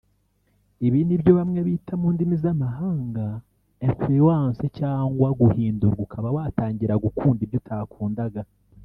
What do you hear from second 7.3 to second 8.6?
ibyo utakundaga